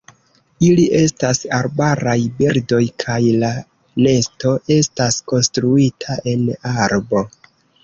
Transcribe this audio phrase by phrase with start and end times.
[0.67, 3.53] Ili estas arbaraj birdoj, kaj la
[4.07, 7.25] nesto estas konstruita en arbo.